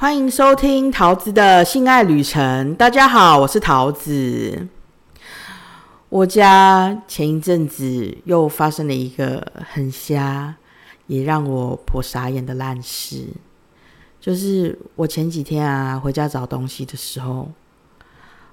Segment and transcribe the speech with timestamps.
[0.00, 2.72] 欢迎收听桃子的性爱旅程。
[2.76, 4.68] 大家好，我是桃子。
[6.08, 10.54] 我家前一阵子又发生了一个很瞎，
[11.08, 13.26] 也让我颇傻眼的烂事，
[14.20, 17.50] 就是我前几天啊回家找东西的时候，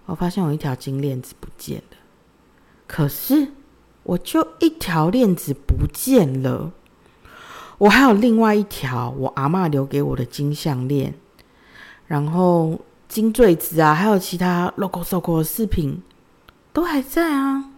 [0.08, 1.98] 我发现有一条金链子不见了。
[2.88, 3.50] 可是
[4.02, 6.72] 我就一条链子不见了，
[7.78, 11.14] 我还有另外一条我阿妈留给我的金项链。
[12.08, 16.02] 然后金坠子啊，还有其他 logo、logo 的饰品
[16.74, 17.72] 都还在啊。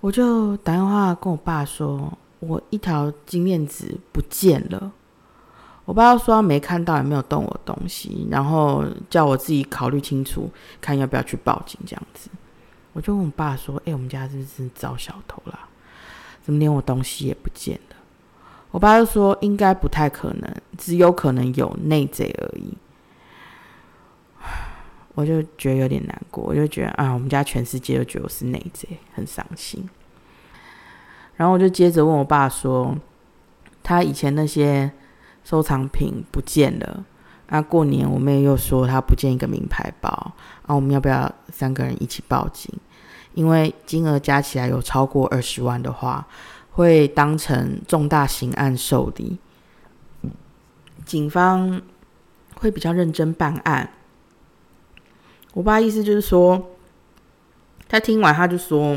[0.00, 4.92] 我就打电话跟我爸说，我一条金链子不见了。
[5.84, 12.28] 我爸说没看到，也没有动我东西，然后叫我自己考虑清楚，看要不要去报警这样子。
[12.92, 15.58] 我就问我爸说：“哎，我们家是不是遭小偷了？
[16.42, 17.96] 怎么连我东西也不见了？”
[18.70, 22.76] 我爸就说：“应该不太可能，只有可能有内贼而已。”
[25.18, 29.84] 我就觉得有点难过，我就觉得啊，我们家全世界都觉得我是内贼，很伤心。
[31.34, 32.96] 然后我就接着问我爸说，
[33.82, 34.88] 他以前那些
[35.42, 37.04] 收藏品不见了，
[37.48, 40.08] 啊，过年我妹又说她不见一个名牌包，
[40.64, 42.72] 啊，我们要不要三个人一起报警？
[43.34, 46.28] 因为金额加起来有超过二十万的话，
[46.70, 49.36] 会当成重大刑案受理，
[51.04, 51.82] 警方
[52.54, 53.90] 会比较认真办案。
[55.54, 56.70] 我爸意思就是说，
[57.88, 58.96] 他听完他就说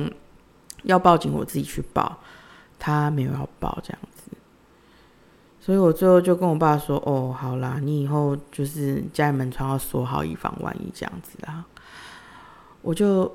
[0.84, 2.20] 要报警，我自己去报，
[2.78, 4.32] 他没有要报这样子，
[5.60, 11.64] 所以我最后就跟我爸说：“哦，好啦，你以后就是家里门窗要锁好，以防万一这样子啦。”
[12.84, 13.34] 我就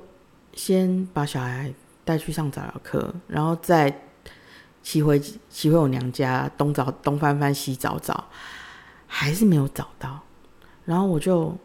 [0.53, 1.73] 先把小孩
[2.05, 4.01] 带去上早疗课，然后再
[4.83, 8.25] 骑回骑回我娘家，东找东翻翻西找找，
[9.07, 10.19] 还是没有找到，
[10.85, 11.57] 然后我就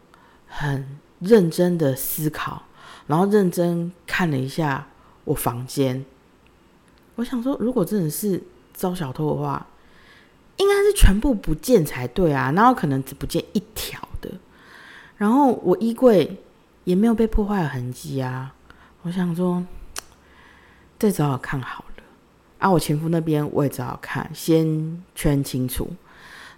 [0.47, 0.98] 很。
[1.23, 2.62] 认真的思考，
[3.06, 4.87] 然后认真看了一下
[5.25, 6.05] 我房间。
[7.14, 8.42] 我想说，如果真的是
[8.73, 9.67] 遭小偷的话，
[10.57, 14.30] 应该是全部不见才对啊，然后可能只不见一条的。
[15.17, 16.39] 然后我衣柜
[16.85, 18.55] 也没有被破坏的痕迹啊。
[19.02, 19.64] 我想说，
[20.98, 22.02] 再找找看好了。
[22.58, 25.89] 啊，我前夫那边我也找找看，先圈清楚。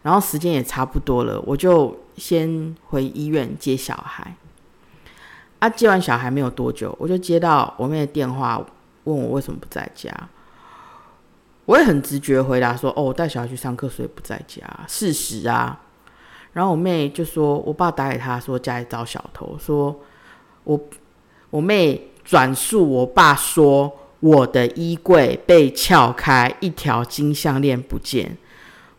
[0.02, 4.36] 然后时间也差不多了，我就先回医院接小孩。
[5.64, 8.62] 他接完小孩没有多久，我就接到我妹的电话，
[9.04, 10.12] 问我为什么不在家。
[11.64, 15.80] 我也很直觉回答说：“哦，我带小孩去上课，所以不在家。”事实啊。
[16.52, 19.98] 然后我妹就说：“我爸打给他说家里遭小偷，说
[20.64, 20.78] 我
[21.48, 28.36] 我妹转述我爸说我的衣柜被撬开，一条金项链不见。”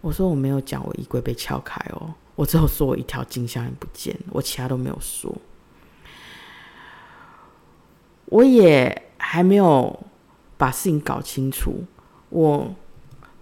[0.02, 5.32] 我说：“我没有讲我衣柜被撬开哦，我只有说我一条金项链不见，我其他都没有说。”
[8.25, 9.97] 我也还没有
[10.58, 11.84] 把事情搞清楚，
[12.30, 12.74] 我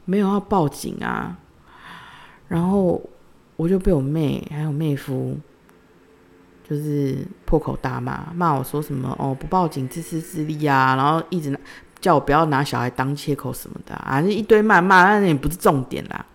[0.06, 1.38] 没有要报警啊，
[2.48, 3.02] 然后
[3.56, 5.38] 我就被我妹还有妹夫
[6.68, 11.58] 就是破口大骂，骂我说什么哦不报警自私自利啊，然后一直
[12.02, 16.26] 叫我不要拿小孩当切口什么的啊，一堆谩骂，那也不是重点啦，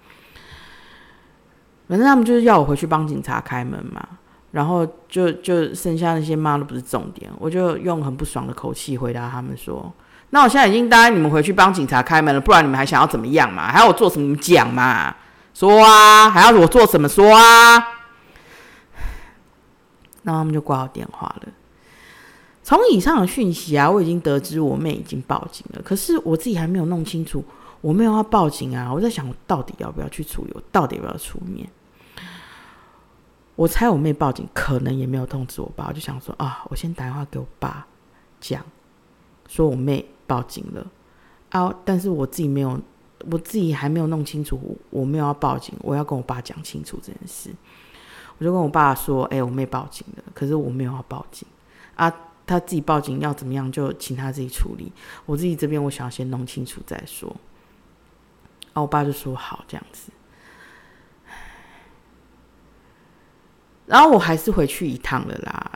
[1.87, 4.07] 反正他们就是要我回去帮警察开门嘛。
[4.51, 9.93] 然后就就剩下那些骂都不是重点，我就用很不爽的口气回答他们说
[10.31, 13.71] ：“那我现在已经答应你们回去帮警察开门了，不然你们还想要怎么样嘛？
[13.71, 14.35] 还要我做什么？
[14.37, 15.15] 讲嘛，
[15.53, 17.09] 说啊，还要我做什么？
[17.09, 17.79] 说啊。”
[20.23, 21.49] 那他们就挂好电话了。
[22.63, 27.43] 从以上的讯息啊，我已经得知我妹已经报警了，可是我自己还没有弄清楚
[27.81, 28.93] 我没有要报警啊。
[28.93, 30.53] 我在想，我到底要不要去处理？
[30.55, 31.67] 我到底要不要出面？
[33.59, 37.85] 我猜我妹报警，可能也没有通知我爸，我就想说啊，我先打电话给我爸
[38.41, 38.65] 讲，
[39.49, 40.87] 说我妹报警了
[41.51, 42.81] 啊，但是我自己没有，
[43.29, 47.53] 我自己还没有弄清楚，我没有要报警，我要跟我爸讲清楚这件事。
[48.39, 51.45] 我就跟我爸说，哎，我妹报警了，可是我没有要报警
[51.97, 52.09] 啊，
[52.47, 54.93] 他自己报警要怎么样就请他自己处理，
[55.27, 57.35] 我自己这边我想要先弄清楚再说。
[58.73, 60.13] 啊，我爸就说好这样子。
[63.89, 65.73] 然后我还是回去一趟了啦。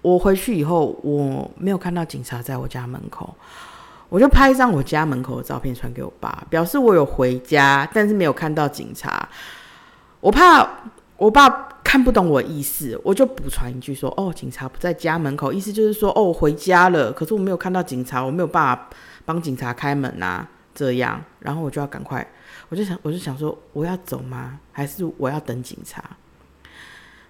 [0.00, 3.34] 我回去以后，我没有看到警察在我家门口，
[4.08, 9.28] 我就拍一张我家门口的照片传给我爸，表示我有回家，但是没有看到警察。
[10.20, 10.66] 我怕
[11.16, 11.48] 我爸
[11.84, 18.88] 看不懂我意思，我就补传一句说：“哦，警察不在家门口。”意思就是说：“哦，我回家了，可是我没有看到警察，我没有办法
[19.24, 22.24] 帮警察开门呐。”这样，然后我就要赶快，
[22.68, 24.60] 我就想，我就想说，我要走吗？
[24.70, 26.02] 还是我要等警察？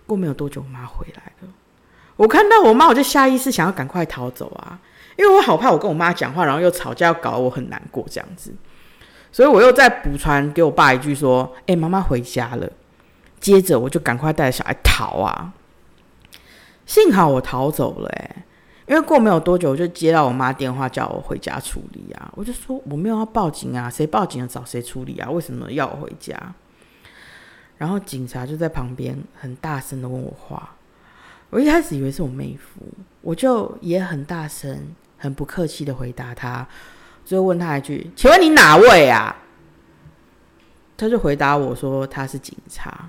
[0.09, 1.49] 过没有多久，我妈回来了。
[2.17, 4.81] 我看到我妈，我就下意识想要赶快逃走啊，
[5.17, 8.53] 因为我好怕我跟我妈讲话，然后又吵架，要搞我很难过这样子。
[9.31, 12.69] 所以我又再补传给我爸一句说：“哎，妈妈回家了。”
[13.39, 15.53] 接着我就赶快带着小孩逃啊。
[16.87, 18.45] 幸好我逃走了，哎，
[18.89, 22.33] 因为过没有多久，我就接到我妈电话叫我回家处理啊。
[22.35, 25.31] 我就说我没有要报警啊，谁报警了找谁处理啊？
[25.31, 26.35] 为什么要我回家？
[27.79, 30.75] 然后警察就在旁边很大声的问我话。
[31.51, 32.83] 我一开始以为是我妹夫，
[33.23, 36.69] 我就也很大声、很不客气的回答他。
[37.25, 39.35] 最后问他一句：“请问你哪位啊？”
[40.99, 43.09] 他就回答我说：“他是警察。”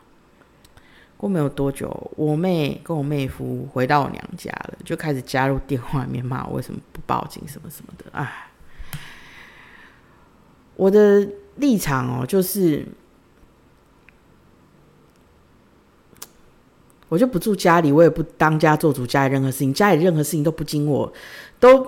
[1.17, 8.05] 过没有多久，我妹跟我妹夫回到我娘家了，就开始加入电话里面骂我为什么不报警什么什么的。
[8.13, 8.47] 哎，
[10.77, 11.27] 我的
[11.57, 12.87] 立场哦，就是
[17.09, 21.11] 我就不住家里，我也不当家做主，家里任何事情，家里任何事情都不经我，
[21.59, 21.85] 都。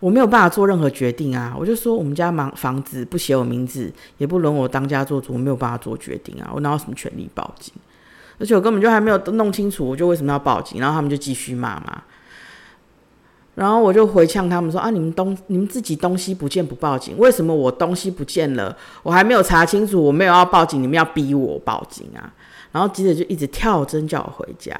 [0.00, 1.56] 我没有办法做任何决定啊！
[1.58, 6.48] 我就说我们家房房子不写我名字，也不轮我当家做主，我没有办法做决定啊！
[6.54, 7.72] 我哪有什么权利报警？
[8.38, 10.78] 而且我根本就还没有弄清楚，我就为什么要报警？
[10.78, 12.02] 然后他们就继续骂嘛。
[13.54, 22.30] 然后我就回呛他们说：啊，你们东你们自己东西不见不报警，为什么我东西不见了，我还没有查清楚，我没有要报警，你们要逼我报警啊？
[22.72, 24.74] 然后记者就一直跳针叫我回家。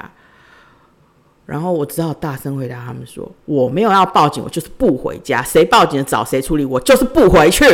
[1.46, 5.42] 然后我只好大声回答他们说：“我没有要报警，我就是不回家。
[5.42, 7.64] 谁报警找谁处理，我就是不回去。”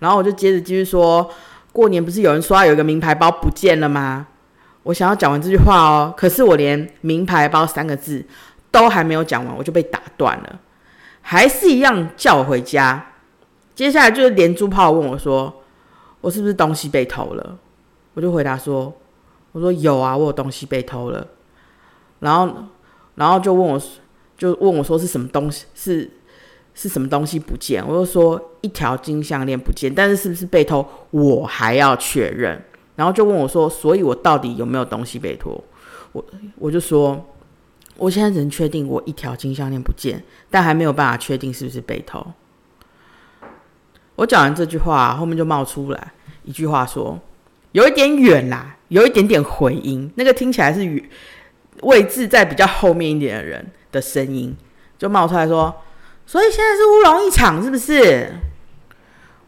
[0.00, 1.30] 然后我就接着继续说
[1.70, 4.26] ：“过年不是有人说有一个名牌包不见了吗？”
[4.84, 8.24] 我想要讲完这句话哦，可是我连“名牌包”三个字
[8.70, 10.58] 都还没有讲完，我就被打断了，
[11.20, 13.12] 还是一样叫我回家。
[13.74, 15.62] 接下来就是连珠炮问我说
[16.22, 17.58] ：“我是不是东西被偷了？”
[18.14, 18.92] 我就回答说
[19.52, 21.26] ：“我说有啊，我有东西被偷了。”
[22.20, 22.54] 然后，
[23.14, 23.80] 然后就问我，
[24.36, 26.10] 就问我说是什么东西，是
[26.74, 27.86] 是什么东西不见？
[27.86, 32.62] 我就说一条金项链不见，但是是不是被偷，我还要确认。
[32.94, 35.62] 然后就问我说，所以我到底有没有东西被偷？
[36.12, 36.24] 我
[36.56, 37.24] 我就说，
[37.96, 42.24] 我现在只能确定我一条金项链不见，但还没有办法确定是不是被偷。
[44.16, 46.12] 我讲完这句话，后面就冒出来
[46.44, 47.18] 一句话说，
[47.72, 51.02] 有一点远啦，有一点点回音，那个听起来是。
[51.80, 54.54] 位置在比较后面一点的人的声音
[54.96, 55.74] 就冒出来说
[56.24, 58.32] ：“所以现在是乌龙一场，是不是？”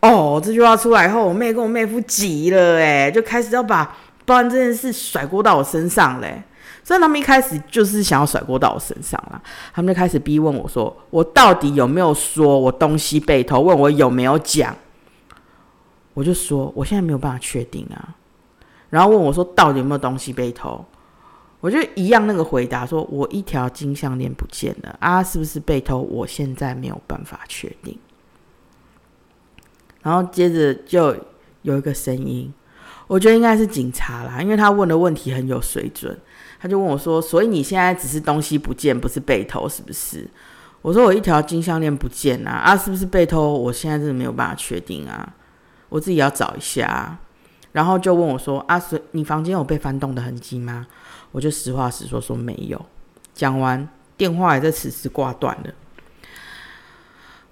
[0.00, 6.43] 哦，这句话出来后，我妹跟我妹夫急了，哎，就开始要把报案这件事甩锅到我身上嘞。
[6.82, 9.41] 所以他们一开始就是想要甩锅到我身上了，
[9.73, 13.61] 他们就开始逼问我说：“我到底有没有说我东西被偷？
[13.61, 14.75] 问我有没有讲？”
[16.14, 18.16] 我就说：“我现在没有办法确定啊。”
[18.88, 20.84] 然后问我说：“到底有没有东西被偷？”
[21.61, 25.99] 我就一样那个回答，说我一条金项链不见了啊，是不是被偷？
[25.99, 27.99] 我现在没有办法确定。
[30.02, 31.16] 然后接着就
[31.62, 32.52] 有一个声音，
[33.06, 36.17] 我觉得应该是警察啦，因为他问的问题很有水准。
[36.60, 40.28] 他就问我说：“所以你现在只是东西不见，不是被偷，是不是？”
[40.82, 43.52] 我说：“我一条金项链不见啊，啊，是不是被偷？
[43.52, 45.34] 我现在真的没有办法确定啊，
[45.94, 47.17] 我自己要找一下。”
[47.70, 50.89] 然后就问我说：“啊，所你房间有被翻动的痕迹吗？”
[51.31, 52.84] 我就实话实说，说没有。
[53.32, 55.74] 讲完，电话也在此时挂断了。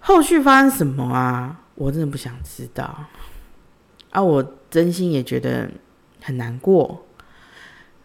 [0.01, 1.61] 后续发生什么啊？
[1.77, 3.07] 我真的不想知道。
[4.11, 5.71] 啊，我真心也觉得
[6.21, 7.07] 很难过。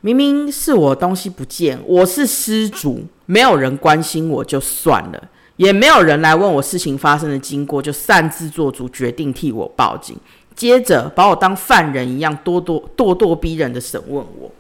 [0.01, 10.17] 明明是我东西不见，我是失主，没有人关心我就算了，也没有人来问我事情发生的经过，就擅自做主决定替我报警，
[10.55, 14.51] 接着把我当犯人一样咄咄咄咄逼人的审问我。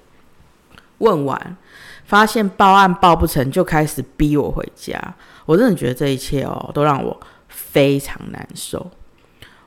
[0.97, 1.57] 问完，
[2.05, 4.99] 发现报案报不成，就开始逼我回家。
[5.45, 7.15] 我真的觉得这一切哦，都让我
[7.47, 8.89] 非常难受。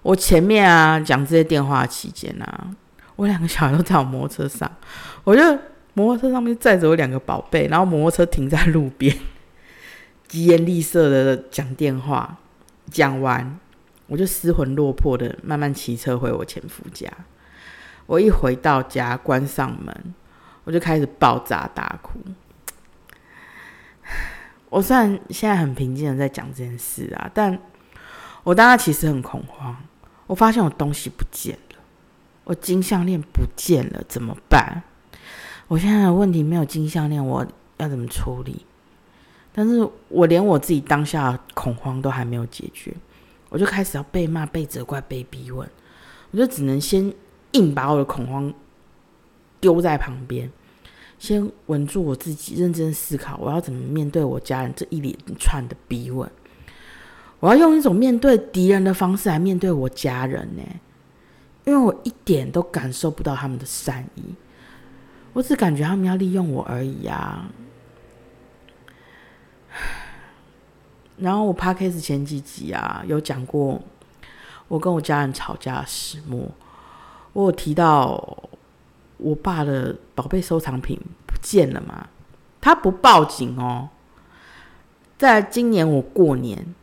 [0.02, 2.66] 我前面啊讲这些电话期间啊，
[3.14, 4.68] 我两个小孩都在我摩托车上，
[5.22, 5.42] 我就
[5.94, 9.16] 摩托车上面载着我两个宝贝，然后摩托车停在路边，
[10.30, 12.38] 疾言厉色的讲电话。
[12.88, 13.58] 讲完，
[14.06, 17.08] 我就失魂落魄的慢慢骑车回我前夫家。
[18.06, 20.14] 我一回到家，关上门。
[20.62, 22.20] 我就开始爆炸大哭。
[24.70, 27.58] 我虽然现在很平静的在讲这件事啊，但
[28.44, 29.76] 我当时其实很恐慌。
[30.28, 31.76] 我发现我东西不见了，
[32.44, 34.84] 我金项链不见了，怎么办？
[35.66, 37.44] 我现在的问题没有金项链，我
[37.78, 38.64] 要怎么处理？
[39.52, 42.94] 但是我连我自己当下恐慌都还没有解决，
[43.48, 45.68] 我就开始要被骂、被责怪、被逼问，
[46.30, 47.12] 我就只能先
[47.52, 48.52] 硬把我的恐慌
[49.60, 50.50] 丢在旁边，
[51.18, 56.30] 先稳住我自己，认真思考我要怎么面对我家人这一连串的逼问。
[57.40, 60.62] 我要用一种面对敌人的方式来面对我家人呢，
[61.64, 64.22] 因为我一点都感受不到他们的善意，
[65.32, 67.50] 我只感觉他们要利用我而已啊。
[71.20, 73.80] 然后我 p a d c a s 前几集啊，有讲过
[74.68, 76.48] 我跟我家人吵架的始末。
[77.32, 78.38] 我有提到
[79.18, 82.08] 我爸的宝贝收藏品不见了嘛？
[82.60, 83.88] 他不报警哦。
[85.16, 86.74] 在今年我过年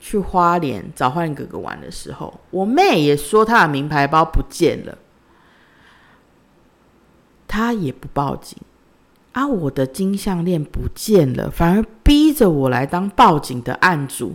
[0.00, 4.98] 去花莲找幻哥哥玩的时候，我妹也说她的名牌包不见了，
[7.46, 8.58] 他也不报警。
[9.34, 9.46] 啊！
[9.46, 14.34] 我的金项链不见了，反而逼着我来当报警的案主，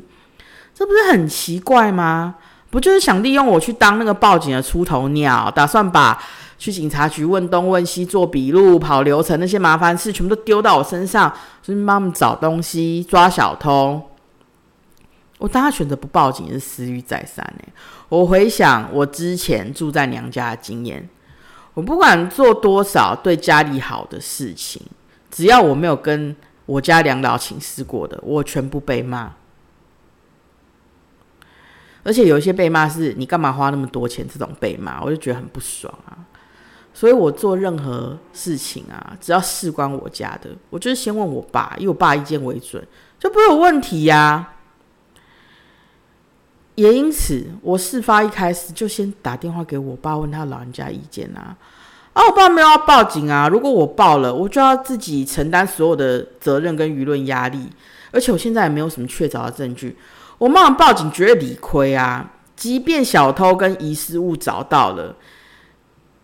[0.73, 2.35] 这不是很奇怪吗？
[2.69, 6.21] 不就是想利用我去当那个报警的出头鸟，打算把
[6.57, 14.01] 去警察局问东问西、做笔录、跑流程那些麻烦事全部都丢到我身上，就是帮他们找东西、抓小偷。
[15.37, 17.73] 我当他选择不报警是思虑再三呢。
[18.09, 21.09] 我回想我之前住在娘家的经验。
[21.79, 24.81] 我不管做多少对家里好的事情，
[25.31, 29.33] 只要我没有跟我家两老请示过的，我全部被骂。
[32.03, 34.27] 而且有一些被骂是你干嘛花那么多钱？
[34.27, 36.19] 这种被骂，我就觉得很不爽啊。
[36.93, 42.85] 所以我做任何事情啊，只要事关我家的，我就是先问我爸，以我爸意见为准，
[43.17, 44.55] 就不有问题呀。
[46.79, 51.53] 也因此，我事发一开始就先打电话给我爸，问他老人家意见啊。
[52.13, 53.49] 啊，我爸没有要报警啊。
[53.49, 57.67] 如果我报了，我就要自己承担所有的责任跟舆论压力。
[58.11, 59.97] 而且我现在也没有什么确凿的证据，
[60.37, 62.31] 我妈妈报警绝对理亏啊。
[62.55, 65.13] 即便小偷跟遗失物找到了，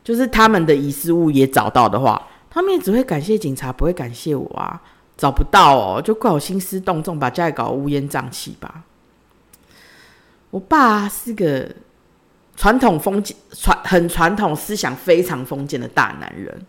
[0.06, 4.82] 就是他们的遗失物也找到的话，他们也只会感谢警察，不会感谢我啊。
[5.18, 8.84] 找不到哦，就怪我兴师动众，把家里搞乌烟瘴气吧。
[10.56, 11.70] 我爸是个
[12.56, 16.66] 传统封建、传很传统思想非常封建的大男人，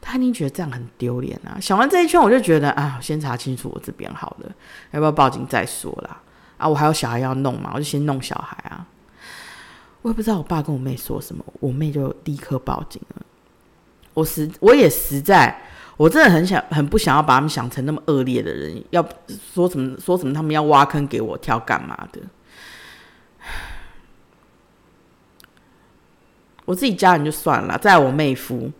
[0.00, 1.60] 他一定觉得这样很丢脸啊！
[1.60, 4.50] 想完这一圈，我就觉得啊，先查清楚我这边好了，
[4.92, 6.22] 要不要报警再说啦？
[6.56, 8.86] 啊，我还有小孩要弄嘛，我就先弄小孩啊！
[10.00, 13.22] 我也不知道我爸跟我妹说什么，我妹就立刻报警了。
[14.14, 15.54] 我实我也实在，
[15.98, 22.18] 我真的很想很不想要把他们想成那么恶劣的人，要说什么说什么，他们要挖坑给我跳干嘛的？
[26.64, 28.70] 我自己家人就算了，在我妹夫，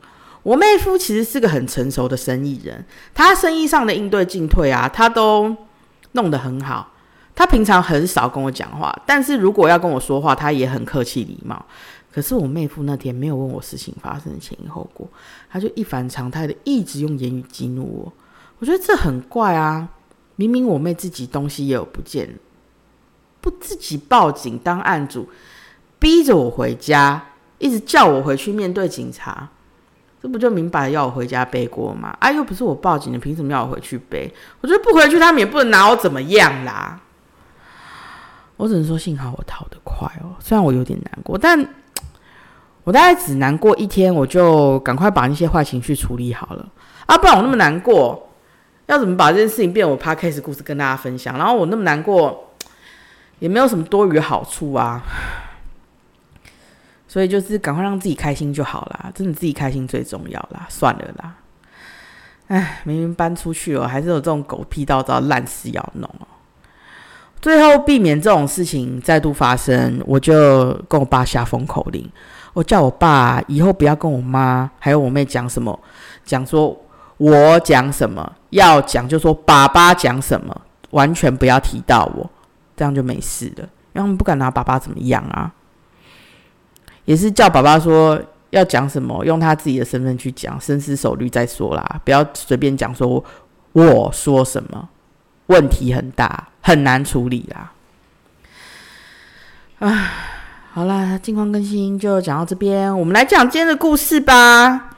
[0.43, 5.57] 我妹夫其实是个很成熟的生意人，他生意上的应对进退啊，他都
[6.13, 6.89] 弄得很好。
[7.35, 11.65] 他平常很少跟我讲话，但是如果要跟我说话，他也很客气礼貌。
[12.13, 15.09] 可是我妹夫那天没有问我事情发生的前因后果，
[15.51, 18.13] 他就一反常态的一直用言语激怒我。
[18.59, 19.89] 我觉得这很怪啊！
[20.37, 22.39] 明明我妹自己东西也有不见，
[23.41, 25.29] 不自己报警当案主，
[25.99, 27.29] 逼着我回家。
[27.63, 29.49] 一直叫我回去面对警察，
[30.21, 32.13] 这不就明摆要我回家背锅吗？
[32.19, 34.29] 啊，又不是我报警的，凭什么要我回去背？
[34.61, 37.01] 我觉得不回去，他们也不能拿我怎么样啦。
[38.57, 40.35] 我只能说，幸好我逃得快哦。
[40.41, 41.65] 虽然我有点难过，但
[42.83, 46.69] 我大概只难过一天，我就赶快把那些坏情绪处理好了
[47.07, 47.17] 啊！
[47.17, 48.29] 不然我那么难过，
[48.87, 51.39] 要怎么把这件事情变我 p a d c a s 故事跟大家分享？
[51.39, 52.51] 然后我那么难过，
[53.39, 55.01] 也没有什么多余好处啊。
[57.13, 61.35] 所以就是赶快让自己开心就好啦，真的自己开心最重要啦，算了啦。
[62.47, 66.27] 哎，明明搬出去了，还是有这种狗屁倒灶烂事要弄哦。
[67.39, 72.11] 最后避免这种事情再度发生，我就跟我爸下封口令，
[72.55, 75.79] 我叫我爸以后不要跟我妈还有我妹讲什么，
[76.25, 76.75] 讲说
[77.19, 80.59] 我讲什么要讲就说爸爸讲什么，
[80.93, 82.31] 完全不要提到我，
[82.75, 85.53] 这样就没事了，因为他们不敢拿爸爸怎么样啊。
[87.05, 93.25] 也是叫爸爸说要讲什么，用他自己的身份去讲，深思熟虑再说啦，不要随便讲说
[93.73, 94.89] 我说什么，
[95.47, 97.73] 问题很大，很难处理啦。
[99.79, 100.11] 啊，
[100.73, 104.91] 好啦，近况更新就讲到这边，我们来讲今天的故事吧。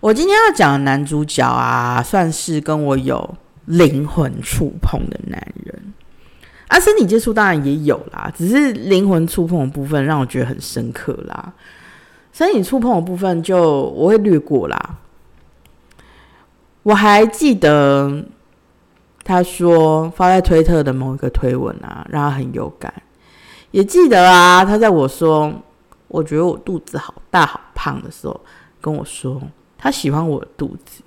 [0.00, 3.36] 我今天要讲的男主角啊，算是跟我有
[3.66, 5.92] 灵魂触碰的男人。
[6.70, 11.52] 啊，身体接触当然也有啦，只是灵魂触碰的部分让我觉得很深刻啦。
[12.32, 14.98] 身体触碰的部分就我会略过啦。
[16.84, 18.24] 我还记得
[19.24, 22.94] 他说发在推特的某一个推文啊，让他很有感。
[23.72, 25.52] 也记得啊，他在我说
[26.06, 28.40] 我觉得我肚子好大好胖的时候，
[28.80, 29.42] 跟我说
[29.76, 31.02] 他喜欢我的肚子。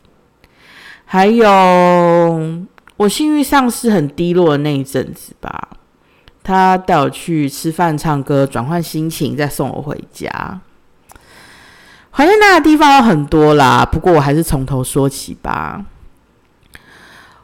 [1.05, 1.45] 还有
[3.03, 5.69] 我性欲上是很低落的那一阵子吧，
[6.41, 10.61] 他带我去吃饭、唱歌，转换心情，再送我回家。
[12.11, 15.85] 怀念那个地方有很多啦，不过我还是从头说起吧。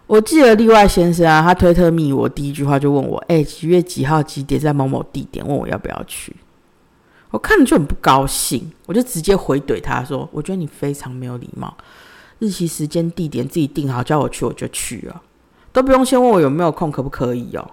[0.07, 6.33] 我记得例外先生啊，他推特密我第一句话就问我：“哎，几月几号几点在某某地点？”问我要不要去。
[7.31, 11.75] 我看着就很不高兴，我就直接回怼他说：“我觉得你非常没有礼貌，
[12.39, 15.21] 日期、时间、地点自己定好，叫我去我就去啊，
[15.71, 17.71] 都不用先问我有没有空，可不可以哦？”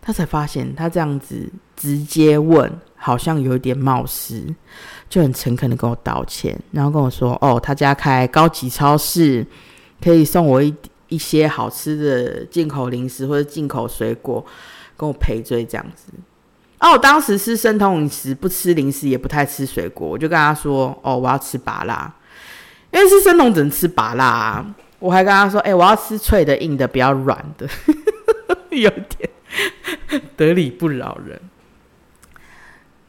[0.00, 4.54] 他才发现他这样子直接问，好像有一点冒失。
[5.10, 9.46] 就很诚恳的跟我道歉，然后跟我说：“哦，他家开高级超市，
[10.02, 10.74] 可以送我一
[11.08, 14.44] 一些好吃的进口零食或者进口水果，
[14.98, 16.12] 跟我赔罪这样子。”
[16.80, 22.14] 哦，我当时是生酮饮食，不吃零食，也不太吃水果，我就跟他说：“哦，我要吃拔辣，
[22.92, 27.68] 因为是生酮只能吃拔辣。”啊我还跟他说：“哎，我要吃脆的、硬的，比较软的。
[28.70, 29.30] ”有点
[30.36, 31.40] 得理不饶人，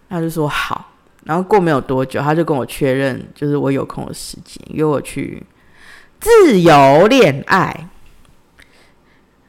[0.09, 0.93] 他就说好。
[1.25, 5.43] 然后过没有多久，他就跟我确认，就是我有空的时间约我去
[6.19, 7.89] 自由恋爱。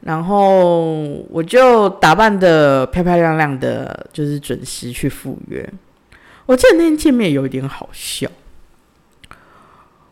[0.01, 0.93] 然后
[1.29, 5.67] 我就打扮的漂漂亮亮的，就是准时去赴约。
[6.47, 8.29] 我记得那天见面有一点好笑，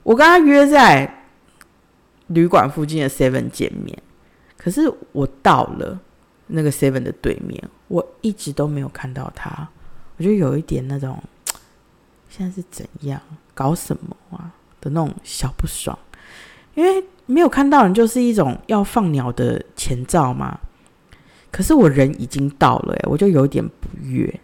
[0.04, 1.19] 我跟他约在
[2.30, 4.02] 旅馆附近的 Seven 见面，
[4.58, 6.00] 可是我到了
[6.48, 9.68] 那个 Seven 的对面，我一直都没有看到他，
[10.18, 11.22] 我就有一点那种。
[12.30, 13.20] 现在是怎样
[13.56, 15.98] 搞什么啊的那种小不爽，
[16.76, 20.60] 因为没有看到人就是一种要放鸟的前兆嘛。
[21.52, 24.40] 可是我人已经到了，我就有点不悦。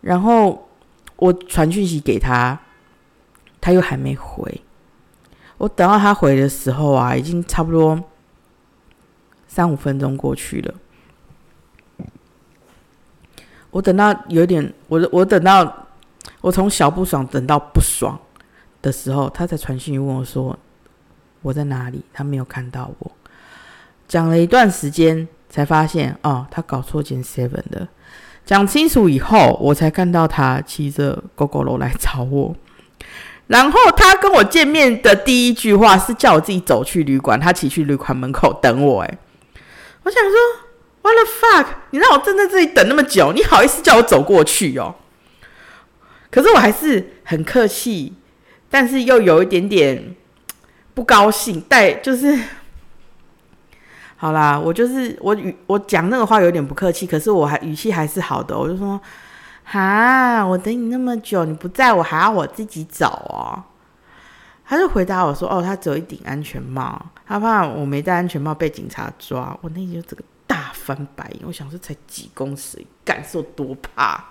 [0.00, 0.68] 然后
[1.14, 2.60] 我传讯息给他，
[3.60, 4.60] 他又还没回。
[5.58, 8.02] 我等到他回的时候啊，已经差不多
[9.46, 10.74] 三五分钟过去了。
[13.70, 15.78] 我等到有点，我我等到。
[16.40, 18.18] 我从小不爽等到不爽
[18.80, 20.56] 的时候，他才传讯问我说
[21.42, 23.12] ：“我在哪里？”他没有看到我。
[24.08, 27.86] 讲了一段时间，才发现哦，他搞错间 seven 的。
[28.44, 32.54] 讲清楚以后，我才看到他骑着 GoGo 楼来找我。
[33.52, 39.02] 然后他跟我见面的第一句话是叫我自己走去旅馆，他骑去旅馆门口等我。
[39.02, 39.18] 哎，
[40.04, 40.32] 我想说
[41.02, 41.66] ，What the fuck？
[41.90, 44.94] 你让我站在这里等那么久，你好意思叫我走过去哦？
[46.30, 48.14] 可是我还是很客气，
[48.70, 50.16] 但是又有一点点
[50.94, 52.38] 不高兴，带就是
[54.16, 58.98] 好啦，我就是我语我讲那个话有点不客气，可是我还语气还是好的，我就说
[59.72, 63.64] 哈，我等你那么久，你不在我还要我自己走哦。
[64.66, 74.22] 他就回答我说：“哦，他只有一顶安全帽，他怕我没戴安全帽被警察抓。”我那就这个大翻白眼，我想说才几公尺，感受多怕。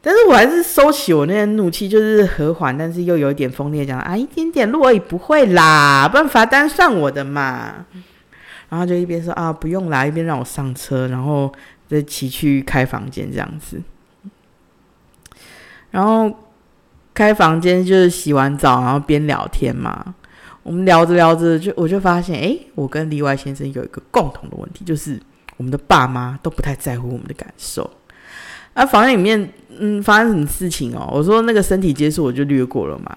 [0.00, 7.84] 但是我还是收起我那些怒气，就是和缓，但是又有一点锋利，讲啊，一点点路而已，不会啦，不然罚单算我的嘛。
[8.70, 11.50] 然后就一边说啊，不用啦，一边让我上车，然后
[11.88, 13.82] 再骑去开房间这样子。
[15.90, 16.30] 然后
[17.14, 20.14] 开房间就是洗完澡，然后边聊天嘛。
[20.62, 25.18] 我们聊着聊着，就我就发现，哎，我跟例外先生有一个共同的问题，就是
[25.56, 27.90] 我们的爸妈都不太在乎我们的感受。
[28.74, 31.08] 啊，房间里面，嗯，发生什么事情哦？
[31.10, 33.16] 我说那个身体接触我就略过了嘛。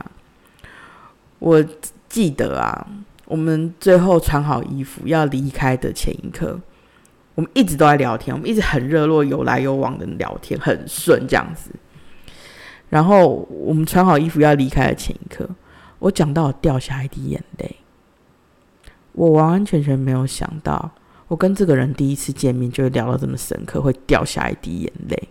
[1.40, 1.62] 我
[2.08, 2.88] 记得啊，
[3.26, 6.58] 我们最后穿好衣服要离开的前一刻，
[7.42, 11.72] 我们一直都在聊天，我们一直很热络，有来有往的聊天，很顺这样子。
[12.88, 15.50] 然后我们穿好衣服要离开的前一刻，
[15.98, 17.78] 我讲到掉下一滴眼泪。
[19.14, 20.92] 我完完全全没有想到，
[21.28, 25.30] 我跟这个人第一次见面就会聊到这么深刻，会掉下一滴眼泪。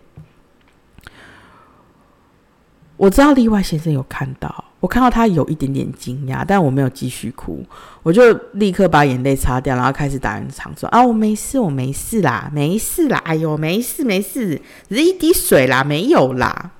[2.97, 7.63] 我知道例外先生有看到，我看到他有一点点惊讶，但我没有继续哭，
[8.03, 16.71] 我就立刻把眼泪擦掉，然后开始打圆场说：“啊，我没事，我没事啦，没事啦，哎呦，没事没事，只是一滴水啦，没有啦。”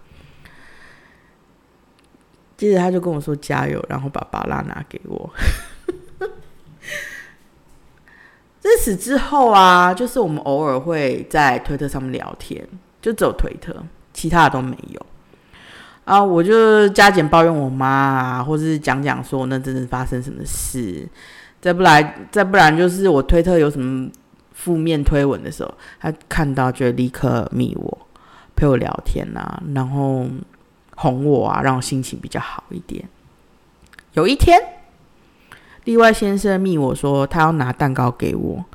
[2.58, 5.30] 接着他就跟我说：“加油！”然后把巴拉拿给我。
[8.60, 12.68] 自此之后啊，就是我们偶尔会在推特上面聊天，
[13.00, 13.76] 就只有推特，
[14.12, 15.06] 其他的都没有。
[16.04, 21.08] 啊，我就加减抱怨我妈啊，或者是讲讲说那真的发生什么事，
[21.62, 24.10] 再不来，再不然就是我推特有什么
[24.54, 27.98] 负面推文的时候，他看到就立刻密我，
[28.56, 30.26] 陪我聊天啊，然后
[30.96, 33.08] 哄我啊，让我心情比较好一点。
[34.14, 34.60] 有一天，
[35.86, 38.66] 例外先生密我说他要拿蛋糕给我，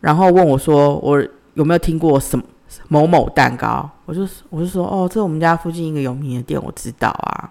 [0.00, 1.22] 然后问我说我
[1.54, 2.44] 有没有听过什么
[2.88, 3.90] 某某蛋糕？
[4.06, 7.50] 我就我就说哦，这是我们家附近一个有名的店，我知道啊。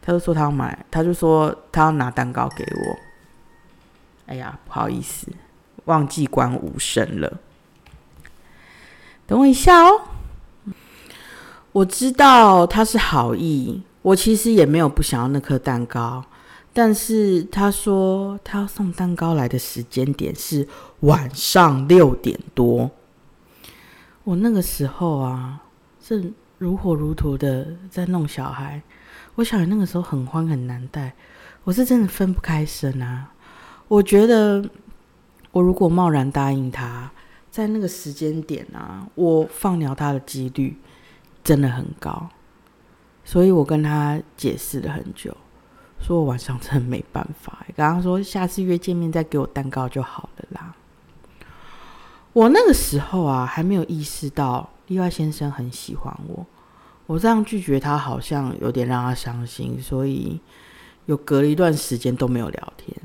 [0.00, 2.98] 他就说他要买，他就说他要拿蛋糕给我。
[4.26, 5.26] 哎呀，不好意思，
[5.84, 7.38] 忘记关无声了。
[9.26, 10.00] 等我一下哦。
[11.72, 16.24] 我知道他是好意，我其实也没有不想要那颗蛋糕，
[16.72, 20.66] 但是他说他要送蛋糕来的时间点是
[21.00, 22.90] 晚上六点多。
[24.28, 25.58] 我那个时候啊，
[26.02, 28.82] 是如火如荼的在弄小孩。
[29.36, 31.14] 我小孩那个时候很欢很难带，
[31.64, 33.32] 我是真的分不开身啊。
[33.88, 34.62] 我觉得
[35.50, 37.10] 我如果贸然答应他，
[37.50, 40.76] 在那个时间点啊，我放鸟他的几率
[41.42, 42.28] 真的很高。
[43.24, 45.34] 所以我跟他解释了很久，
[45.98, 47.64] 说我晚上真的没办法。
[47.74, 50.74] 刚刚说下次约见面再给我蛋糕就好了啦。
[52.38, 56.46] 我那个时候啊，还没有意识到例外先生很喜欢我。
[57.06, 60.38] 我这样拒绝他，好像有点让他伤心，所以
[61.06, 62.96] 有隔了一段时间都没有聊天。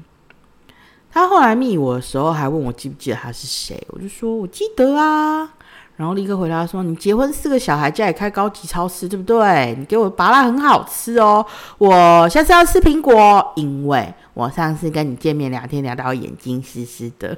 [1.09, 5.51] 他后来密我的时候，还问我记不记得他是谁，我就说我记得啊，
[5.95, 9.75] 然后立刻回答说：“你结婚四个小孩，家里开高级超市，对不对？
[9.79, 11.43] 你给我拔辣很好吃哦，
[11.79, 17.35] 我下次要吃苹果，因为我上次跟你见面聊天聊到眼睛湿湿的，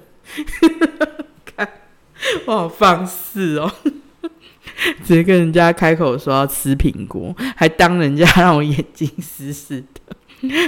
[2.45, 3.71] 我好放肆哦。”
[5.05, 10.15] 直接跟人家开口说要吃苹果，还当人家让我眼睛湿湿的，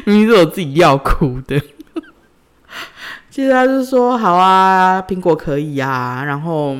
[0.05, 1.61] 明明是我自己要哭的。
[3.29, 6.77] 接着他就说：“好啊，苹果可以啊。”然后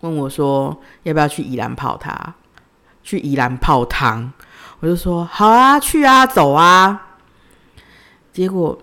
[0.00, 2.34] 问我说：“要不要去宜兰泡他？
[3.02, 4.32] 去宜兰泡汤？”
[4.80, 7.18] 我就说：“好啊，去啊，走啊。”
[8.32, 8.78] 结果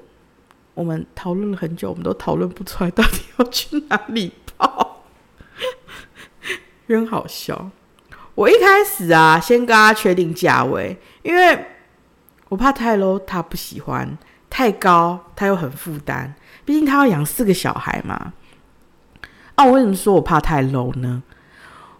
[0.74, 4.95] 我们讨论了很久，我们都讨论不出来到底要去哪里泡。
[6.88, 7.70] 真好笑！
[8.36, 11.66] 我一开始啊，先跟他确定价位，因为
[12.50, 14.06] 我怕太 low，他不喜欢；
[14.50, 16.36] 太高，他又很负担。
[16.64, 18.34] 毕竟他要养四个小孩嘛。
[19.56, 21.24] 啊，我为什么说我怕太 low 呢？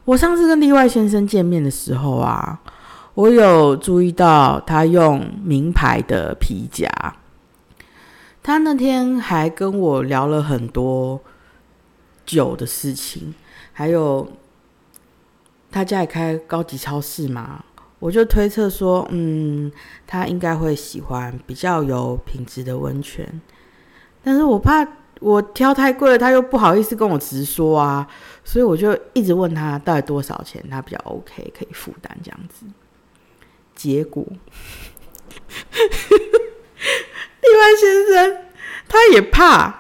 [0.04, 2.60] 我上次跟例外先生见面的时候啊，
[3.14, 6.88] 我有注意到他用名牌的皮夹。
[8.44, 11.22] 他那天还跟我聊了很多
[12.26, 13.34] 酒的事情，
[13.74, 14.30] 还有。
[15.76, 17.62] 他家里开高级超市嘛，
[18.00, 19.70] 我就推测说，嗯，
[20.08, 23.42] 他应该会喜欢比较有品质的温泉。
[24.24, 24.88] 但是我怕
[25.20, 28.08] 我挑太贵了，他又不好意思跟我直说啊，
[28.46, 32.66] 所以我就一直问他到底多少钱，他比较 OK 可以负担这样子。
[33.76, 34.26] 结果，
[35.76, 36.00] 另
[37.60, 38.38] 外先生
[38.88, 39.78] 他也怕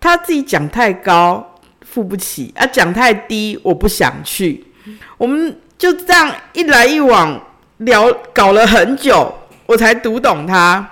[0.00, 4.71] 他自己讲太高付不起啊，讲太低我不想去。
[5.18, 7.40] 我们就这样一来一往
[7.78, 9.34] 聊，搞了很久，
[9.66, 10.90] 我才读懂他。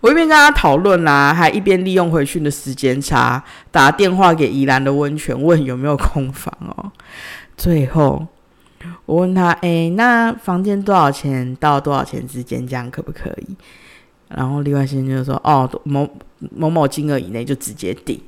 [0.00, 6.92] 我一边跟他讨论啦，还一边利用回去的时间差，打电话给宜兰的温泉，问有没有空房哦。
[7.56, 8.26] 最后
[9.06, 13.56] 我问他：“哎，那房间多少钱到多少钱之间，这样可不可以？”
[14.28, 16.08] 然后另外先生就说：“哦，某
[16.54, 18.20] 某某金额以内就直接订。”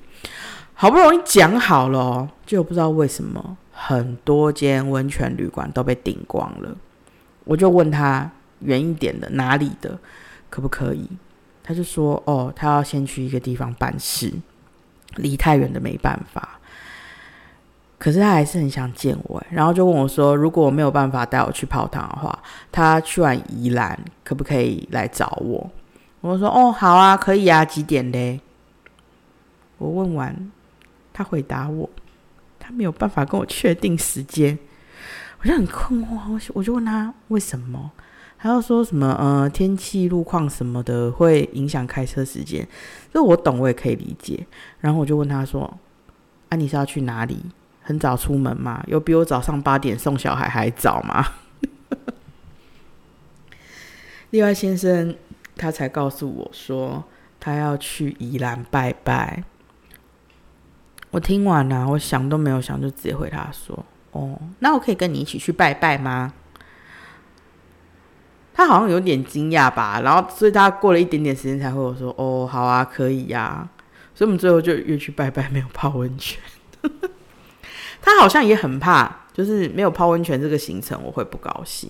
[0.74, 3.56] 好不容易讲好了，就不知道为什么。
[3.80, 6.76] 很多间温泉旅馆都被订光了，
[7.44, 8.28] 我就问他
[8.60, 9.96] 远一点的哪里的
[10.50, 11.08] 可不可以？
[11.62, 14.34] 他就说：“哦，他要先去一个地方办事，
[15.14, 16.58] 离太远的没办法。
[17.98, 22.36] 可是他还是很想见我，然后就问我说：如果我没有办法带我去泡汤的话，
[22.72, 25.70] 他去完宜兰可不可以来找我？
[26.20, 28.40] 我说：哦，好啊，可以啊，几点嘞？
[29.78, 30.50] 我问完，
[31.12, 31.88] 他回答我。”
[32.68, 34.58] 他没有办法跟我确定时间，
[35.40, 36.50] 我就很困惑。
[36.52, 37.90] 我就问他为什么，
[38.36, 42.68] 他要说什么呃天气路况什么的会影响开车时间，
[43.10, 44.46] 这我懂，我也可以理解。
[44.80, 45.78] 然后我就问他说
[46.50, 47.42] ：“啊，你是要去哪里？
[47.80, 48.84] 很早出门吗？
[48.86, 51.24] 有比我早上八点送小孩还早吗？”
[54.28, 55.16] 另外先生
[55.56, 57.02] 他才告诉我说，
[57.40, 59.44] 他要去宜兰拜拜。
[61.10, 66.32] 我听完了，我想都没有想，就直接回他说：“哦，那我可以跟你一起去拜拜吗？”
[68.52, 73.66] 他好像有点惊讶吧，然后所以他过了一点点时间才会我说哦，好啊，可以呀。
[74.14, 76.40] 所以我们最后就约去拜拜，没有泡温泉。
[78.02, 81.88] 他好像也很怕，就是没有泡温泉这个行程，我会不高兴。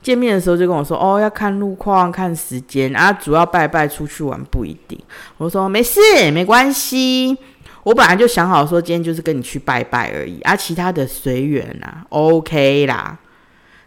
[0.00, 4.98] 见面的时候就跟我说：“哦，要看路况、看时间啊，主要拜拜出去玩不一定。”
[5.36, 6.00] 我说：“没事，
[6.32, 7.36] 没关系。
[7.82, 13.18] 我本来就想好说，今天就是跟你去拜拜而已啊，其他的随缘啦，OK 啦。”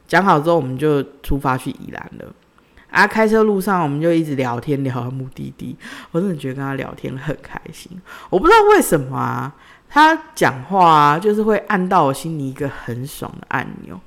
[0.07, 2.33] 讲好之后，我们就出发去宜兰了。
[2.91, 5.75] 啊，开车路上我们就一直聊天，聊到目的地。
[6.11, 7.89] 我真的觉得跟他聊天很开心。
[8.29, 9.51] 我不知道为什么啊，
[9.89, 13.99] 他讲话啊就是会按到我心里一个很爽的按钮，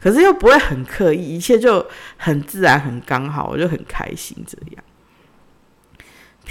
[0.00, 4.82] 可是又不会很刻意，一切就很自然、很刚好，我就很开心这样。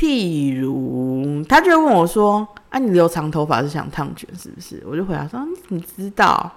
[0.01, 6.51] 譬如，他就问我说：“啊，你留长头发是想烫卷是不是？”我就回答说：“你怎么知道？”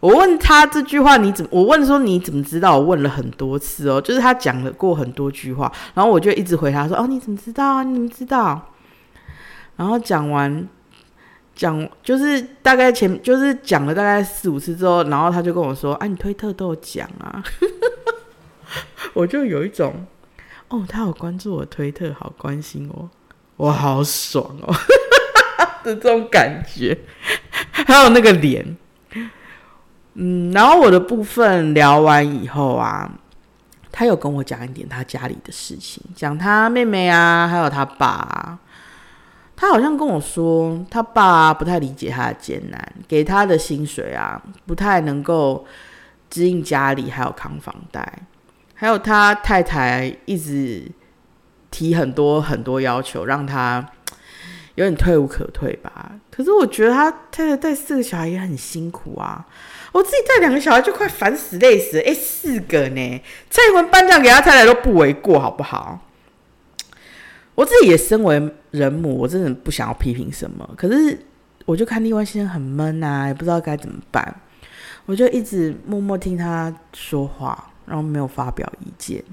[0.00, 1.48] 我问他这句话你怎么？
[1.50, 2.76] 我问说你怎么知道？
[2.76, 7.82] 我问了很多次哦，就是他讲了过很多句话，然后我就一直回答说：“哦，你怎么知道啊？
[7.82, 8.60] 你怎么知道？”
[9.76, 10.68] 然后讲完
[11.54, 17.42] 讲就是大概前就是讲了大概四五次之后，然后他就跟我说：“啊，你推特都有讲啊。
[19.14, 19.94] ”我就有一种
[20.68, 23.08] 哦，他有关注我推特，好关心我，
[23.56, 24.74] 我好爽哦
[25.84, 26.98] 的这种感觉，
[27.72, 28.76] 还有那个脸。
[30.14, 33.08] 嗯，然后我的部分聊完以后啊，
[33.92, 38.58] 他有跟我讲一点他家里的事情，讲他妹妹啊，还有他爸。
[39.54, 45.64] 他好像跟我说，他爸不太理解他的艰难，给他的薪水啊，不太能够
[46.28, 48.20] 支应家里，还有扛房贷。
[48.76, 50.86] 还有他太太一直
[51.70, 53.84] 提很多很多要求，让他
[54.76, 56.12] 有点退无可退吧。
[56.30, 59.44] 可是我觉得他太太带四个小孩也很辛苦啊。
[59.92, 63.22] 我自己带两个小孩就快烦死累死了，哎，四个呢？
[63.48, 65.98] 蔡英文颁奖给他太太都不为过，好不好？
[67.54, 70.68] 我自己也身为人母，我真的不想要批评什么。
[70.76, 71.18] 可是
[71.64, 74.42] 我就看另外先生很闷啊，也不知道该怎么办。
[75.06, 79.24] 我就一直默默听他说话，然后没有发表意见。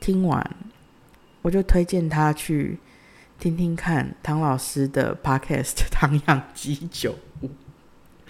[0.00, 0.56] 听完，
[1.42, 2.78] 我就推荐他去
[3.38, 7.14] 听听看唐老师的 Podcast《唐养鸡酒》。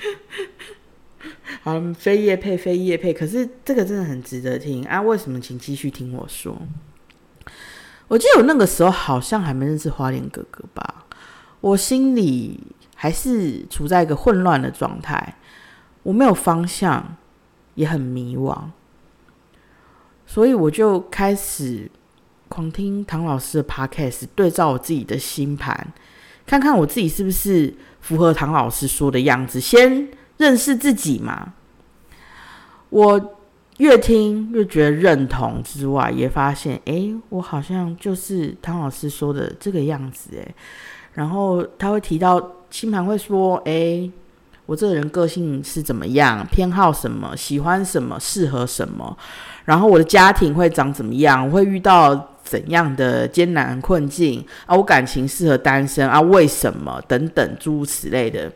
[1.63, 5.03] 好，非叶配，非叶配，可是这个真的很值得听啊！
[5.03, 5.41] 为什么？
[5.41, 6.57] 请继续听我说。
[8.07, 11.05] 我记得我那个时候好像还没认识花莲哥哥吧，
[11.61, 12.59] 我心里
[12.95, 15.37] 还是处在一个混乱的状态，
[16.05, 17.17] 我没有方向，
[17.75, 18.71] 也很迷惘，
[20.29, 21.91] 所以我就开始
[22.49, 25.93] 狂听唐老师的 podcast，对照我自己的星盘，
[26.47, 30.07] 看看我自己是不是符合唐老师说的样子，先。
[30.39, 31.53] 认识自己嘛，
[32.91, 33.39] 我
[33.79, 40.55] 越听越觉得认同之外，也发现，哎，我好像就是唐老师说的这个样子，哎，
[41.15, 44.09] 然后他会提到星盘会说，哎，
[44.69, 49.17] 我这个人个性是怎么样，偏好什么，喜欢什么，适合什么，
[49.65, 58.53] 然后我的家庭会长怎么样，我会遇到怎样的艰难困境啊，我感情适合单身啊，为什么等等诸如此类的。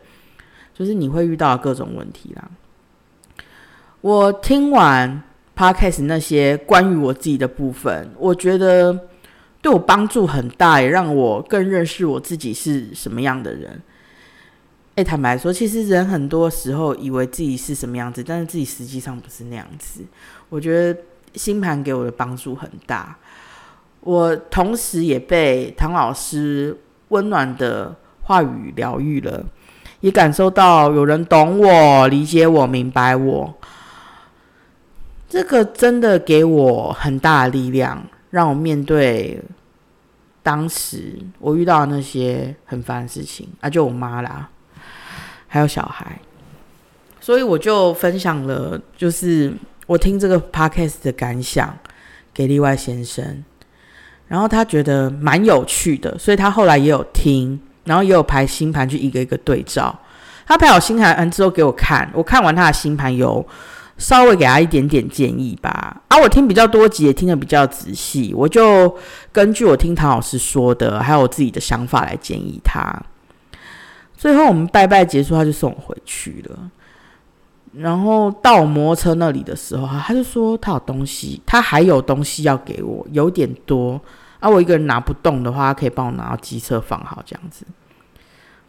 [0.71, 2.47] 就是你会遇到各种问题啦。
[4.01, 5.23] 我听完
[5.57, 9.07] podcast 那些关于我自己的部分，我觉得
[9.63, 13.81] 对我帮助很大，也让我更认识我自己是什么样的人。
[14.95, 20.01] 哎，坦白说，其实人很多时候以为自己是什么样子，但是自己实际上不是那样子。
[20.49, 20.99] 我觉得
[21.33, 23.17] 星盘给我的帮助很大，
[24.01, 26.77] 我同时也被唐老师
[27.09, 29.45] 温暖的话语疗愈了。
[30.01, 33.53] 也感受到有人懂我、理解我、明白我，
[35.29, 39.41] 这个真的给我很大的力量，让我面对
[40.41, 44.49] 当时我遇到的那些很烦的事情啊，就我妈啦，
[45.53, 46.19] 还有小孩，
[47.21, 49.53] 所以我就分享了，就是
[49.85, 51.77] 我听这个 podcast 的感想
[52.33, 53.43] 给例外先生，
[54.27, 57.61] 然后他觉得蛮有趣的，所以他后来也有听。
[57.85, 59.93] 然后也有排星盘去一个一个对照，
[60.47, 63.45] 他排好星盘完之后给我看，我看完他的星盘有
[63.97, 66.01] 稍微给他一点点建议吧。
[66.07, 68.97] 啊，我听比较多集，也听得比较仔细，我就
[69.33, 72.89] 根据我听唐老师说的，还有我自己的想法来建议他。
[74.23, 76.71] 最后我们拜拜结束，他就送我回去了。
[77.73, 83.99] 然后到我摩托车那里的时候，哈他就说他有东西，他还有东西要给我，有点多。
[84.39, 87.65] 啊，我一个人拿不动的话，他可以帮我拿到机车放好这样子。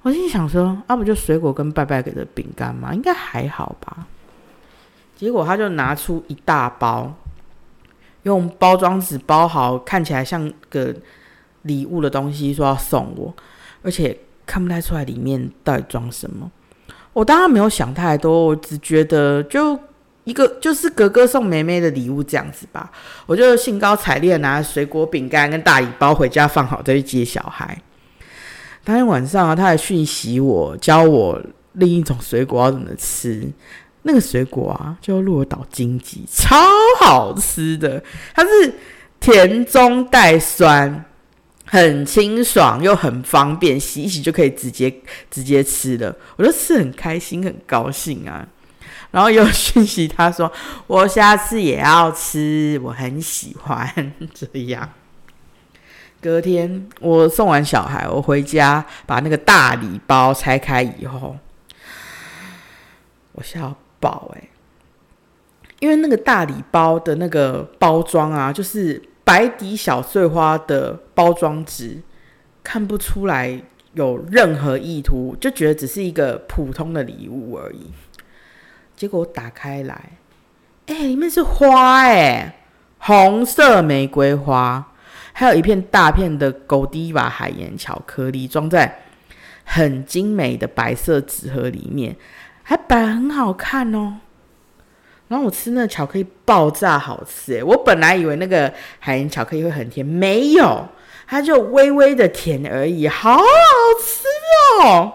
[0.03, 2.93] 我心想说，啊，不就水果跟拜拜给的饼干吗？
[2.93, 4.09] 应该还好吧。
[5.15, 7.15] 结果他就拿出一大包，
[8.25, 10.93] 用包装纸包好，看起来像个
[11.63, 13.33] 礼物的东西，说要送我，
[13.85, 16.51] 而且看不太出来里面到底装什么。
[17.13, 19.79] 我当然没有想太多，我只觉得就
[20.25, 22.91] 一个就是哥哥送妹妹的礼物这样子吧。
[23.27, 27.81] 我就兴高采烈拿水果、饼干跟大礼包回家放好，再去接小孩。
[28.83, 31.41] 当天晚上啊，他还讯息我，教我
[31.73, 33.49] 另一种水果要怎么吃。
[34.03, 36.57] 那个水果啊，叫鹿儿岛金桔，超
[37.01, 38.03] 好吃的。
[38.35, 38.75] 它是
[39.21, 41.05] 甜中带酸，
[41.75, 44.95] 很清爽又很方便，洗一洗就可以直接
[45.29, 46.15] 直接吃的。
[46.37, 48.47] 我就吃很开心，很高兴啊。
[49.11, 50.51] 然后又讯息他说，
[50.87, 54.89] 我下次也要吃，我很喜欢这样。
[56.21, 61.37] 隔天我送完小孩，我回家把那个大礼包拆开以后，
[63.33, 64.49] 我笑爆哎！
[65.81, 72.03] 因为那个大礼包的那个包装啊，就是白底小碎花的包装纸，
[72.63, 73.63] 看不出来
[73.95, 77.91] 有任何意图，就觉得只是一个普通的礼物而已。
[78.95, 80.13] 结果打开来，
[80.87, 82.61] 哎，里面是花哎，
[82.99, 84.93] 红色玫瑰花。
[85.33, 89.01] 还有一片大片的狗迪瓦海盐巧克力，装在
[89.65, 92.15] 很精美的白色纸盒里面，
[92.63, 94.19] 还摆很好看哦。
[95.35, 100.87] 然后我吃那个巧克力爆炸好吃诶，我本来以为那个海盐巧克力会很甜，没有，
[101.27, 103.43] 它就微微的甜而已，好好
[104.01, 104.29] 吃
[104.85, 105.13] 哦。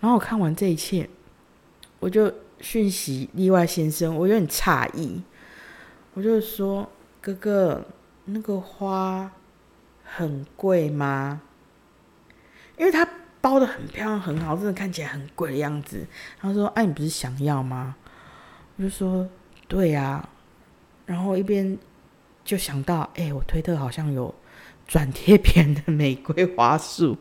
[0.00, 1.06] 然后我看完这一切，
[1.98, 5.20] 我就讯息例外先生，我有点诧异，
[6.14, 7.84] 我就说哥哥。
[8.32, 9.28] 那个花
[10.04, 11.40] 很贵吗？
[12.76, 13.08] 因为它
[13.40, 16.06] 包的很漂亮，很好，真的看起来很贵的样子。
[16.40, 17.96] 他说：“哎，你不是想要吗？”
[18.82, 19.28] 就说
[19.68, 20.28] ：“对呀。”
[21.06, 21.76] 然后一边
[22.44, 24.34] 就想到：“哎，我推特好像有
[24.86, 27.16] 转贴别人的玫瑰花束。”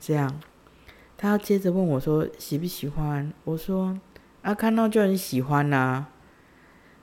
[0.00, 0.40] 这样，
[1.16, 3.98] 他接着问我说：“喜不喜欢？”我说
[4.42, 6.06] ：“啊，看到就很喜欢呐。”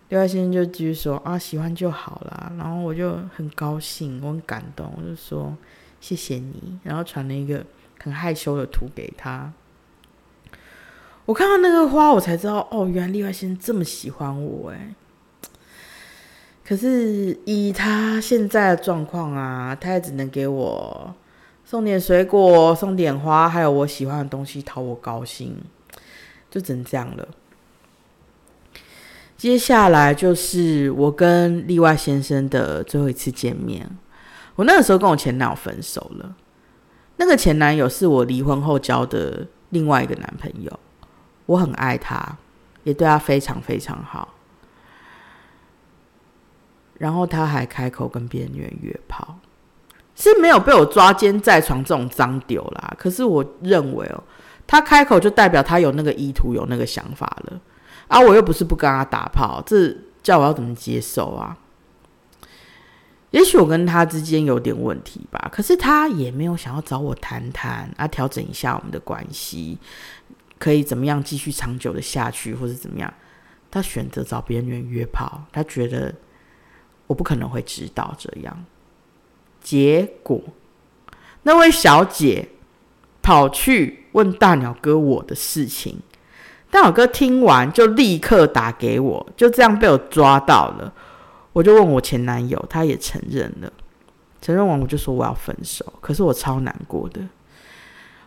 [0.09, 5.55] 刘爱先生就继续说：“啊，喜欢就好了。”然后我就很高兴，我很感动，我就说
[6.01, 7.65] ：“谢谢你。”然后传了一个
[7.99, 9.51] 很害羞的图给他。
[11.25, 14.93] 我看到那个花，我才知道哦，原来例外先生这么喜欢我哎。
[16.65, 21.13] 可是以他现在的状况啊，他也只能给我
[21.65, 25.57] 送点水果、送点花，还有我喜欢的东西讨我高兴，
[26.49, 27.27] 就只能这样了。
[29.37, 33.89] 接下来就是我跟例外先生的最后一次见面。
[34.55, 36.35] 我那个时候跟我前男友分手了，
[37.17, 40.79] 那个前男友是我离婚后交的另外一个男朋友。
[41.45, 42.37] 我很爱他，
[42.83, 44.33] 也对他非常非常好。
[46.97, 49.39] 然后他还开口跟别人约炮，
[50.15, 52.93] 是没有被我抓奸在床这种脏丢啦。
[52.97, 54.23] 可是我认为哦，
[54.65, 57.59] 他开口就代表他有那个意图，有那个想法了。
[58.09, 58.19] 啊！
[58.19, 61.57] 我又不是不跟他打炮，这叫我要怎么接受啊？
[63.31, 69.79] 也许我跟他之间有点问题吧，可是他也没有想要找我谈谈啊，调整一下我们的关系，
[70.57, 73.13] 可以怎么样继续长久的下去，或者怎么样？
[73.69, 76.13] 他选择找别人约炮，他觉得
[77.07, 78.65] 我不可能会知道这样。
[79.61, 80.41] 结果
[81.43, 82.49] 那位小姐
[83.21, 85.99] 跑去问大鸟哥我的事情。
[86.69, 90.93] 大鸟哥听完就立刻打给我，就这样被我抓到了。
[91.51, 93.71] 我就问我前男友，他也承认了。
[94.41, 95.85] 承认完我就说我要分手。
[96.01, 97.21] 可是我超难过的，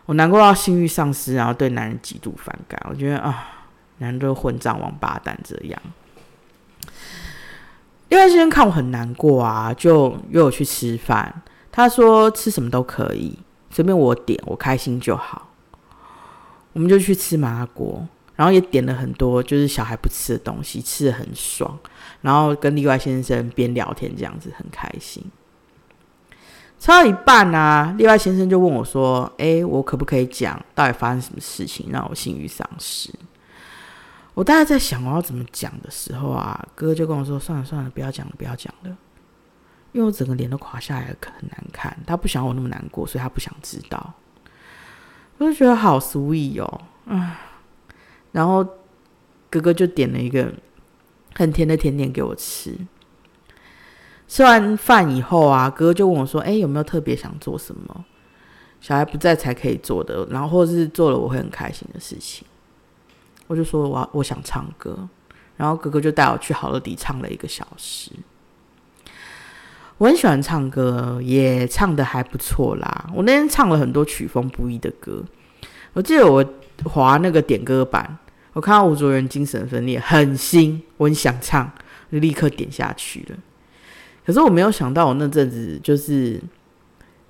[0.07, 2.81] 我难过到性欲丧失，然后对男人极度反感。
[2.89, 3.67] 我觉得啊，
[3.99, 5.79] 男人都混账王八蛋这样。
[8.09, 11.43] 另外先生看我很难过啊，就约我去吃饭。
[11.71, 13.37] 他说吃什么都可以，
[13.69, 15.49] 随便我点，我开心就好。
[16.71, 18.07] 我们就去吃麻辣锅。
[18.37, 21.77] 然后也点了很多，就是小孩不吃的东西，吃的很爽。
[22.21, 25.23] 然后跟例外先生边聊天，这样子很开心。
[26.79, 33.11] 吃到一半啊，例外先生就问我说：“哎，我可不可以讲到底发生什么事情让我性欲丧失？”
[34.35, 38.95] 我大概在想我要怎么讲的时候啊，哥哥就跟我说：“算了算了，不要讲了，不要讲了。”
[39.93, 41.97] 因为我整个脸都垮下来了，很难看。
[42.05, 44.13] 他不想我那么难过，所以他不想知道。
[45.39, 47.41] 我就觉得好 sweet 哦，啊。
[48.31, 48.63] 然后
[49.49, 50.53] 哥哥就点了一个
[51.33, 52.77] 很甜的甜点给我吃。
[54.27, 58.05] 吃完饭以后啊，哥哥就问我说：“哎，有没有特别想做什么？
[58.81, 62.45] 小孩不在才可以做的，然后或者是做了我会很开心的事情。”
[63.47, 65.07] 我就说：“我我想唱歌。”
[65.55, 68.11] 然后哥哥就带我去好乐迪唱了一个小时。
[69.97, 73.09] 我很喜欢唱歌，也唱的还不错啦。
[73.15, 75.23] 我那天唱了很多曲风不一的歌。
[75.93, 76.45] 我记得我
[76.83, 78.15] 划那个点歌版，
[78.53, 81.71] 我看到吴卓源精神分裂很新，我很想唱，
[82.11, 83.37] 就立刻点下去了。
[84.27, 86.37] 可是我没有想到，我那阵子就是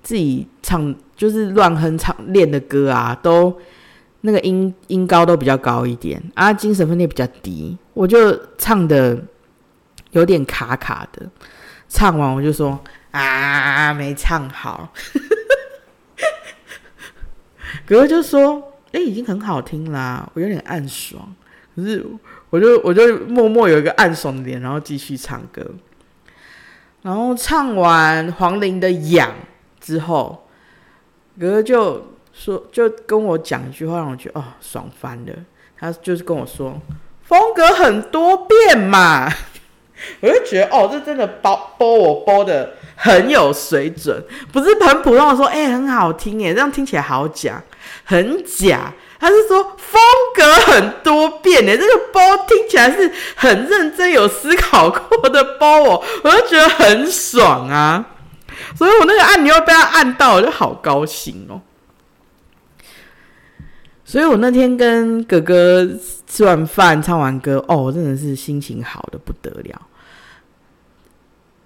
[0.02, 3.56] 自己唱，就是乱哼唱练的歌啊，都
[4.22, 9.16] 那个音音高都比较高一点啊，精神分裂比较低，我就唱的
[10.10, 11.30] 有点卡卡的。
[11.88, 12.76] 唱完我就说
[13.12, 14.92] 啊，没唱好。
[17.86, 21.32] 哥哥就说：“哎，已经很好听啦，我有点暗爽。”
[21.76, 22.04] 可是
[22.50, 25.64] 我就我就默默有一个暗爽的脸，然后继续唱歌。
[27.02, 29.30] 然后唱完黄龄的《痒》
[29.80, 30.46] 之后，
[31.38, 35.32] 哥哥就说，就跟我讲一句话，让我觉得哦，爽翻了。
[35.78, 36.76] 他就是跟我说
[37.22, 39.28] ：“风格很多变嘛。
[40.20, 44.22] ”我就觉得哦，这真的包包我包的很有水准，
[44.52, 47.62] 不是很普通的说，哎，很好听哎，这样听起来好假，
[48.04, 48.92] 很假。
[49.20, 50.00] 他是说风
[50.34, 58.04] 格很多变哎，这个包听起来是很认真有思考过的包哦，我就觉得很爽啊。
[58.76, 61.60] 所以我那个按钮被他按到，我就好高兴哦。
[64.04, 65.86] 所以我那天跟哥哥
[66.26, 69.82] 吃完饭、唱完歌，哦，真的是心情好的不得了。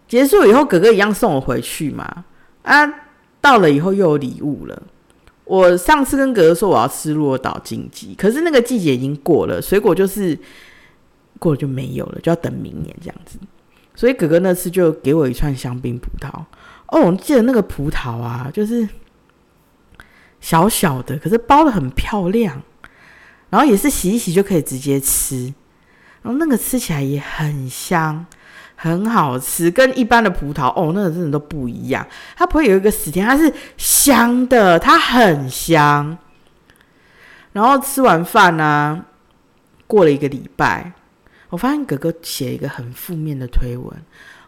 [0.08, 2.24] 结束以后，哥哥一样送我回去嘛。
[2.62, 2.92] 啊，
[3.40, 4.82] 到了以后又有礼物了。
[5.44, 10.38] 我上次跟哥哥说我要吃鹿岛金鸡，可是那个季节已经过了，水果就是
[11.38, 13.38] 过了就没有了，就要等明年这样子。
[13.94, 16.28] 所以哥哥那次就给我一串香槟葡萄。
[16.88, 18.88] 哦，我记得那个葡萄啊，就是。
[20.44, 22.60] 小小的，可是包的很漂亮，
[23.48, 25.54] 然后也是洗一洗就可以直接吃，
[26.20, 28.26] 然后那个吃起来也很香，
[28.82, 32.04] 很好吃，跟一般的葡萄哦，那个真的都不一样，
[32.36, 36.18] 它不会有一个死甜，它是香的，它很香。
[37.52, 39.04] 然后吃完饭呢，
[39.86, 40.92] 过了一个礼拜，
[41.50, 43.96] 我发现哥哥写一个很负面的推文，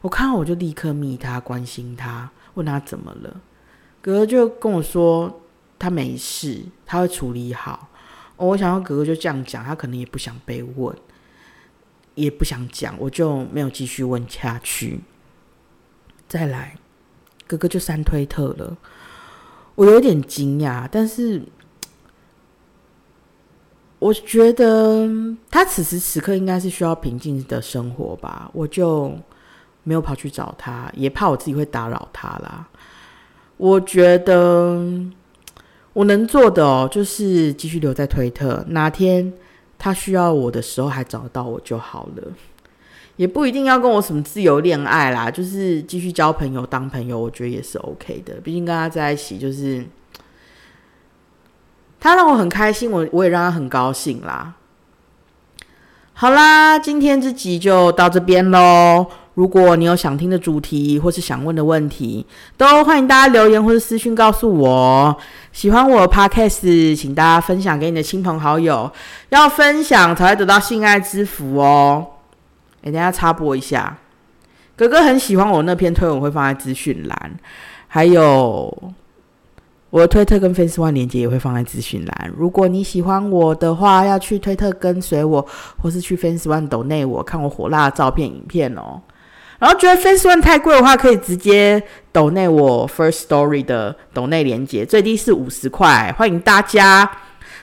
[0.01, 3.41] 我看到我就立刻密他，关心他，问他怎么了，
[4.03, 5.41] 哥哥就跟我说。
[5.77, 7.89] 他没事，他会处理好。
[8.37, 10.97] 我想要哥哥就这样讲，他可能也不想被问，
[12.15, 15.01] 也不想讲，我就没有继续问下去。
[16.29, 16.77] 再来，
[17.47, 18.77] 哥哥就删推特了，
[19.75, 21.43] 我有点惊讶，但是
[23.99, 25.09] 我觉得
[25.51, 29.13] 他此时此刻应该是需要平静的生活吧，我就
[29.83, 32.69] 没有跑去找他，也怕我自己会打扰他啦。
[33.57, 35.05] 我觉得。
[35.95, 39.33] 我能做的哦，就是继续留在推特，哪天
[39.85, 42.23] 他需要我的时候还找到我就好了，
[43.17, 48.37] 也不一定要跟我什么自由恋爱啦，就是继续交朋友当朋友，我觉得也是 OK 的。
[48.37, 49.85] 毕竟跟他在一起，就是
[52.01, 54.55] 他让我很开心，我我也让他很高兴啦。
[56.15, 59.07] 好啦，今天这集就到这边喽。
[59.35, 62.25] 如果你有想听的主题或是想问的问题，
[62.57, 65.17] 都欢迎大家留言或者私讯告诉我。
[65.53, 68.91] 喜欢我的 Podcast，请大家分享给你的亲朋好友，
[69.31, 72.07] 要分享才会得到性爱之福哦。
[72.83, 73.99] 哎，等下插播一下，
[74.77, 77.33] 哥哥很喜欢我那篇推文，会放在资讯栏，
[77.89, 78.73] 还有
[79.91, 82.33] 我的推特跟 Face One 连接也会放在资讯栏。
[82.37, 85.45] 如果你喜欢我的话，要去推特跟随我，
[85.81, 89.01] 或是去 Face One 抖内我看我火辣的照片影片哦。
[89.65, 97.11] 然后觉得 Face One 太贵的话，可以直接抖内我 First Story 的抖内连接，最低是五十块，欢迎大家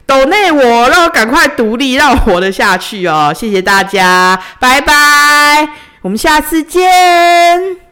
[0.07, 3.31] 抖内我，让我赶快独立，让我活得下去哦！
[3.31, 5.69] 谢谢大家，拜拜，
[6.01, 7.90] 我们下次见。